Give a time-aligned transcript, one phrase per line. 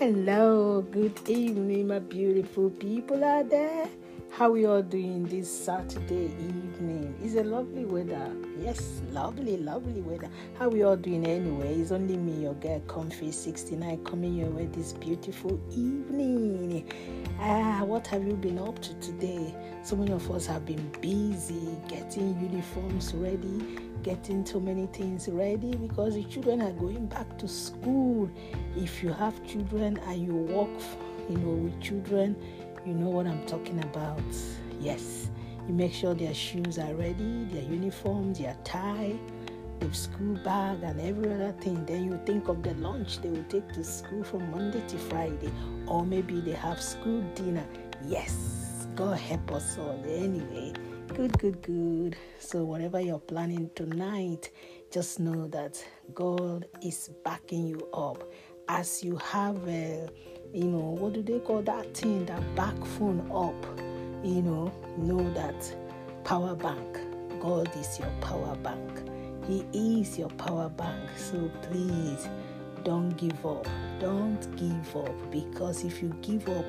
[0.00, 3.88] Hello, good evening, my beautiful people out there.
[4.30, 7.18] How we all doing this Saturday evening?
[7.20, 8.32] It's a lovely weather.
[8.60, 10.28] Yes, lovely, lovely weather.
[10.56, 11.74] How we all doing anyway?
[11.74, 16.88] It's only me, your girl, Comfy 69, coming your way this beautiful evening.
[17.40, 19.52] Ah, what have you been up to today?
[19.82, 25.74] So many of us have been busy getting uniforms ready, getting so many things ready
[25.74, 28.30] because the children are going back to school.
[28.76, 30.70] If you have children and you work,
[31.28, 32.36] you know, with children,
[32.86, 34.22] you know what I'm talking about.
[34.80, 35.30] Yes,
[35.66, 39.14] you make sure their shoes are ready, their uniform, their tie,
[39.80, 41.84] the school bag, and every other thing.
[41.84, 45.52] Then you think of the lunch they will take to school from Monday to Friday,
[45.86, 47.66] or maybe they have school dinner.
[48.06, 50.02] Yes, God help us all.
[50.06, 50.72] Anyway,
[51.14, 52.16] good, good, good.
[52.38, 54.50] So, whatever you're planning tonight,
[54.90, 58.24] just know that God is backing you up
[58.68, 60.08] as you have a
[60.52, 63.80] you know, what do they call that thing, that back phone up?
[64.24, 65.74] You know, know that
[66.24, 66.98] power bank.
[67.40, 69.02] God is your power bank.
[69.46, 71.10] He is your power bank.
[71.16, 72.28] So please
[72.84, 73.66] don't give up.
[74.00, 76.66] Don't give up because if you give up,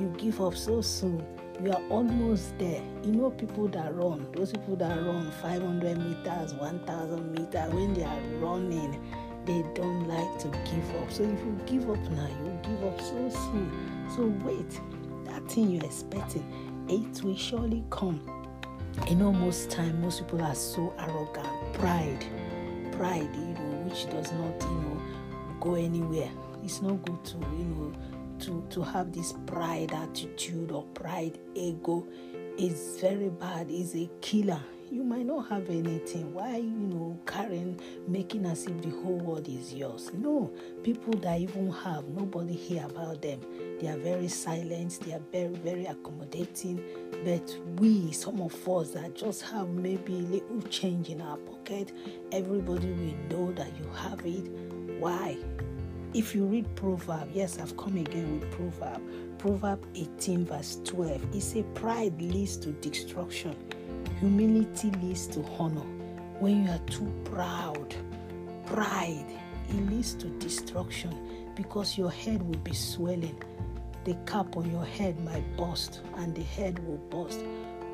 [0.00, 1.24] you give up so soon.
[1.62, 2.82] You are almost there.
[3.02, 8.04] You know, people that run, those people that run 500 meters, 1000 meters, when they
[8.04, 9.04] are running,
[9.48, 11.10] they don't like to give up.
[11.10, 14.06] So if you give up now, you give up so soon.
[14.14, 14.78] So wait,
[15.24, 16.44] that thing you're expecting,
[16.86, 18.20] it will surely come.
[19.08, 22.26] You know, most time, most people are so arrogant, pride,
[22.92, 25.00] pride, you know, which does not, you know,
[25.60, 26.30] go anywhere.
[26.62, 27.92] It's not good to, you know,
[28.40, 32.06] to to have this pride attitude or pride ego.
[32.58, 33.68] It's very bad.
[33.70, 34.60] It's a killer
[34.90, 36.32] you might not have anything.
[36.32, 40.10] Why, you know, carrying, making as if the whole world is yours?
[40.14, 43.40] No, people that even have, nobody hear about them.
[43.80, 46.82] They are very silent, they are very, very accommodating.
[47.24, 51.92] But we, some of us that just have maybe a little change in our pocket,
[52.32, 54.50] everybody will know that you have it.
[55.00, 55.36] Why?
[56.14, 59.02] If you read Proverb, yes, I've come again with Proverb.
[59.38, 61.34] Proverb 18, verse 12.
[61.34, 63.54] It says, Pride leads to destruction
[64.20, 65.86] Humility leads to honor.
[66.40, 67.94] When you are too proud,
[68.66, 69.26] pride,
[69.68, 71.14] it leads to destruction
[71.54, 73.40] because your head will be swelling.
[74.02, 77.38] The cap on your head might burst and the head will burst.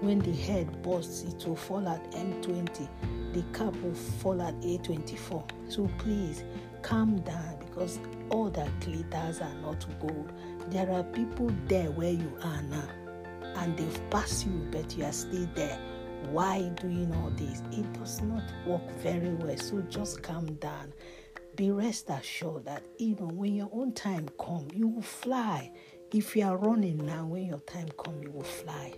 [0.00, 2.88] When the head bursts, it will fall at M20.
[3.32, 5.50] The cap will fall at A24.
[5.68, 6.44] So please
[6.82, 7.98] calm down because
[8.30, 10.30] all that glitters are not gold.
[10.68, 12.88] There are people there where you are now
[13.56, 15.80] and they've passed you, but you are still there
[16.30, 17.62] why doing all this?
[17.72, 19.56] It does not work very well.
[19.56, 20.92] So just calm down.
[21.56, 25.70] Be rest assured that you know when your own time come, you will fly.
[26.12, 28.94] If you are running now, when your time come, you will fly.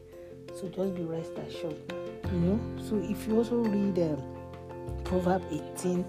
[0.55, 1.77] So just be rest assured.
[2.33, 2.61] You know.
[2.83, 4.23] So if you also read um,
[5.05, 6.05] Proverb 18,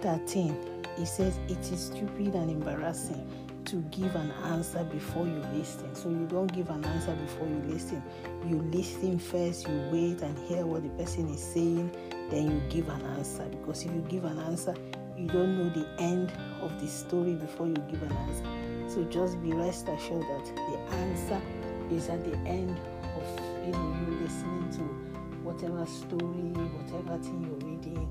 [0.00, 0.56] 13,
[0.98, 5.92] it says it is stupid and embarrassing to give an answer before you listen.
[5.94, 8.02] So you don't give an answer before you listen.
[8.46, 11.90] You listen first, you wait and hear what the person is saying,
[12.30, 13.44] then you give an answer.
[13.44, 14.74] Because if you give an answer,
[15.18, 18.46] you don't know the end of the story before you give an answer.
[18.88, 21.40] So just be rest assured that the answer
[21.90, 22.78] is at the end
[23.16, 24.82] of you know you listening to
[25.42, 28.08] whatever story, whatever thing you're reading,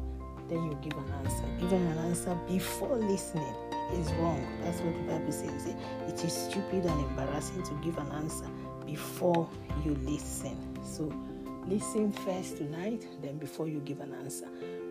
[0.49, 1.45] then you give an answer.
[1.59, 3.55] Giving an answer before listening
[3.93, 4.45] is wrong.
[4.61, 5.67] That's what the Bible says.
[6.07, 8.47] It is stupid and embarrassing to give an answer
[8.85, 9.49] before
[9.83, 10.57] you listen.
[10.83, 11.11] So
[11.67, 14.47] listen first tonight, then before you give an answer.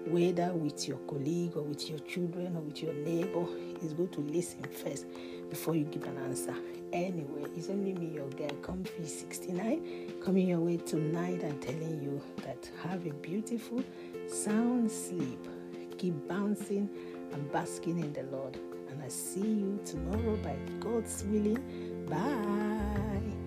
[0.07, 3.47] Whether with your colleague or with your children or with your neighbor,
[3.83, 5.07] it's good to listen first
[5.49, 6.55] before you give an answer.
[6.93, 12.21] Anyway, it's only me, your girl, Comfy 69, coming your way tonight and telling you
[12.45, 13.83] that have a beautiful,
[14.29, 15.49] sound sleep.
[15.97, 16.89] Keep bouncing
[17.33, 18.59] and basking in the Lord.
[19.05, 21.63] I see you tomorrow by God's willing.
[22.09, 23.44] Bye.